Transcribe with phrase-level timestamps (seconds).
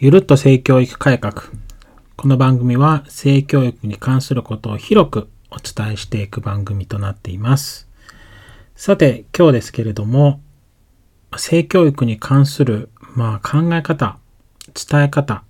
[0.00, 1.46] ゆるっと性教育改革。
[2.16, 7.88] この番組は性教育に関することを広くお伝えしていく番組となっています。
[8.76, 10.40] さて、今日ですけれども、
[11.36, 14.18] 性教育に関する、まあ、考え方、
[14.72, 15.42] 伝え方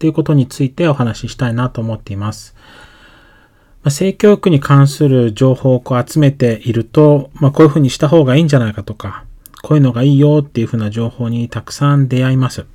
[0.00, 2.56] ということについてお話ししたいなと思っています。
[3.84, 9.24] まあ、性教育に関する情報をこう集めていると、まあ、こういうふうにした方がいいんじゃないかとか、
[9.62, 12.66] こういうのがいいよっていうふうな情報にたくさん出会います。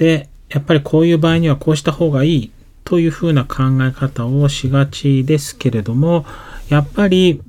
[0.00, 2.50] で、やっぱりこういう場合にはこうした方がいい
[2.84, 6.24] というふうな考え方をしがちですけれども、
[6.68, 7.40] やっぱり、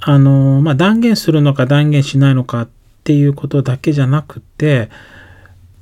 [0.00, 2.68] あの、まあ、断言するのか断言しないのかっ
[3.02, 4.90] ていうことだけじゃなくて、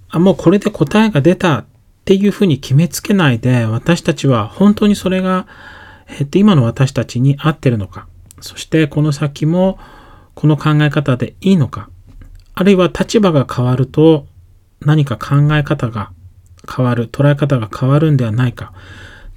[0.09, 1.65] あ、もうこれで答えが出たっ
[2.05, 5.47] ていうふうに決めつけないで、私たちは本当にそれが
[6.19, 8.07] えっと、今の私たちに合ってるのか、
[8.41, 9.79] そしてこの先も
[10.35, 11.89] この考え方でいいのか、
[12.55, 14.27] あるいは立場が変わると
[14.85, 16.13] 何か考え方が
[16.69, 18.73] 変わる、捉え方が変わるんではないか、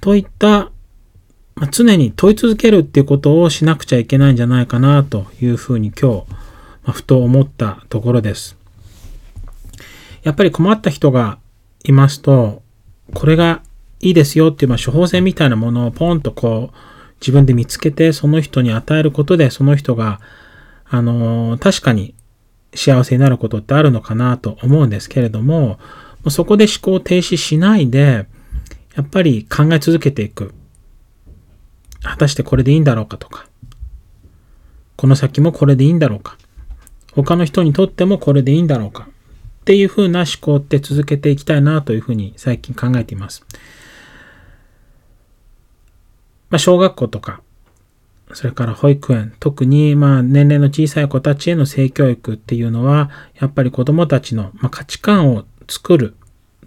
[0.00, 0.70] といった、
[1.54, 6.24] まあ、常に問い続けるっていうことをしなくちゃいけないんじゃないかなというふうに今日、
[6.84, 8.56] まあ、ふと思ったところです。
[10.22, 11.38] やっぱり困った人が
[11.84, 12.62] いますと、
[13.14, 13.62] これが
[14.00, 16.76] いいですよっていう、まあ、処方箋みたいなものをポンとこう、
[17.20, 20.20] 自分で見つけて、その人に与えることで、その人が、
[20.88, 22.14] あのー、確かに
[22.76, 25.78] 幸せになることってあるのかなと思うんですけれども、
[26.28, 28.26] そこで思考停止しないで、
[28.94, 30.54] やっぱり考え続けていく。
[32.02, 33.48] 果たしてこれでいいんだろうかとか、
[34.96, 36.38] この先もこれでいいんだろうか、
[37.12, 39.08] 他の人にとってもこれでいいんだろうか、
[39.62, 43.44] っていうふうな思考って続けていきたいなというふうに最近考えています。
[46.48, 47.42] まあ、小学校とか、
[48.36, 53.08] それから保育園、特にまあ年齢の小さい子たちへの性教育っていうのは、
[53.40, 56.14] やっぱり子供たちのま価値観を作る、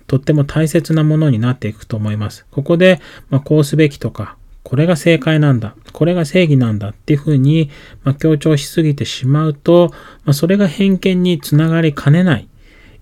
[0.08, 2.47] とっても大切なものになっていくと思います。
[2.50, 7.69] ここで、まこうすべきとか、これが正解なんだ、これが正義なんだっていうふうに、
[8.03, 9.94] ま強調しすぎてしまうと、
[10.25, 12.47] まそれが偏見につながりかねない。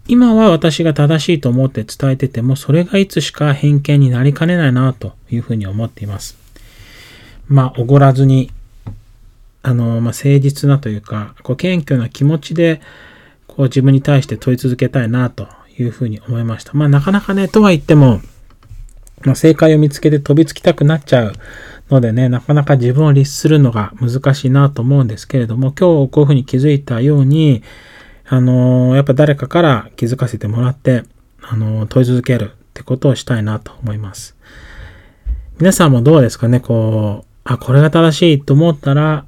[0.10, 6.38] 今は私が正しいと思って伝えてても、それがいつしか偏見になりかねないなというふうに思っています。
[7.48, 8.52] まあ、おごらずに、
[9.68, 12.80] あの、まあ、誠実なというか、こう、謙虚な気持ちで、
[13.48, 16.72] こう、自分に対して問い続けたいな、というふうに思いました。
[16.74, 18.22] まあ、なかなかね、とは言っても、
[19.26, 21.34] まあ、正解を見つけて飛びつきたくなっちゃう
[21.90, 27.62] のでね、なかなか自分を律するのが難しいなと思うんですけれども、今日こういうふうに気づいたように、
[28.30, 31.04] あのやっぱ誰かから気づかせてもらって、
[31.42, 34.38] あの問い続けるってことをしたいなと思います。
[35.60, 39.26] 皆さんもどうですかね、こう、あ、これが正しいと思ったら、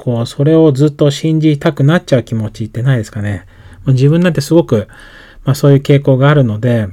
[0.00, 3.44] こう、それをずっと信じたくなっちゃう気持ちってないですかね。
[3.84, 4.88] ま自分なんてすごく、
[5.44, 6.88] まあそういう傾向があるので、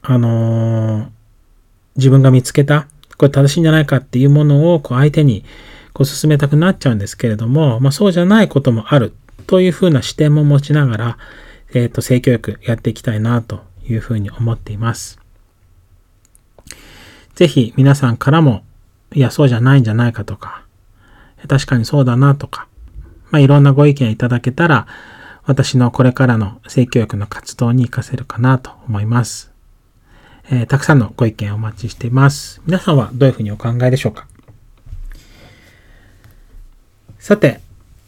[0.00, 1.08] あのー、
[1.96, 2.86] 自分が見つけた、
[3.18, 5.44] これ正しいんじゃないかっていうものをこう相手に
[5.92, 9.12] こう進めたくなっちゃうんですけれども、まあそうじゃないこともある
[9.48, 11.18] というふうな視点も持ちながら、
[11.74, 15.18] えっ、ー、と、性教育やっていきたいなというふうに思っています。
[17.34, 18.62] ぜひ皆さんからも
[19.14, 20.61] いや、そうじゃないんじゃないかとか、
[21.48, 22.68] 確かにそうだなとか、
[23.30, 24.86] まあ、いろんなご意見いただけたら、
[25.44, 29.50] 私のこれからの性教育の活動に活かせるかなと思います。
[30.50, 32.60] えー、たくさんのご意見お待ちしています。
[32.66, 34.26] 皆さんはどういうふうにお考えでしょうか？
[37.18, 37.60] さて、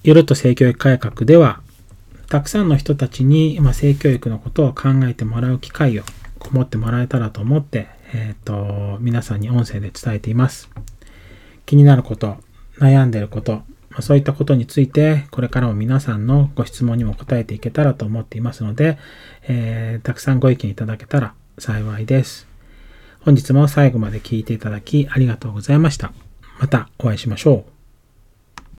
[0.02, 1.60] ゆると性教育改革では、
[2.28, 6.02] たくさんの人たちに、ま、性教育のことを考えてもらう機会を
[6.50, 10.68] 持ってもらえたらと思って、えっ、ー、と、皆さんに音声で伝えています。
[11.66, 12.38] 気になること、
[12.78, 13.62] 悩んでること、
[14.00, 18.98] そういったことについて、これからも皆さんのご質問にも答えていけたらと思っていますので、
[19.46, 22.48] えー、たくさんご意見いただけたら幸いです。
[23.20, 26.12] 本日も最後まで聞いていただきありがとうございました。
[26.58, 27.73] またお会いしましょう。